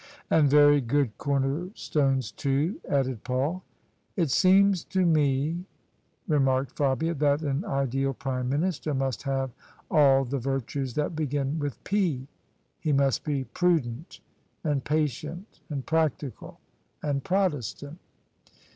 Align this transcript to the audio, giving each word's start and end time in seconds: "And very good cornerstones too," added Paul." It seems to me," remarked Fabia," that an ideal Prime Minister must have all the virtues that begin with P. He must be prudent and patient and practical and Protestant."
"And 0.31 0.49
very 0.49 0.81
good 0.81 1.15
cornerstones 1.19 2.31
too," 2.31 2.81
added 2.89 3.23
Paul." 3.23 3.61
It 4.17 4.31
seems 4.31 4.83
to 4.85 5.05
me," 5.05 5.63
remarked 6.27 6.71
Fabia," 6.75 7.13
that 7.23 7.43
an 7.43 7.63
ideal 7.65 8.15
Prime 8.15 8.49
Minister 8.49 8.95
must 8.95 9.21
have 9.21 9.51
all 9.91 10.25
the 10.25 10.39
virtues 10.39 10.95
that 10.95 11.15
begin 11.15 11.59
with 11.59 11.83
P. 11.83 12.25
He 12.79 12.91
must 12.93 13.23
be 13.23 13.43
prudent 13.43 14.21
and 14.63 14.83
patient 14.83 15.59
and 15.69 15.85
practical 15.85 16.59
and 17.03 17.23
Protestant." 17.23 17.99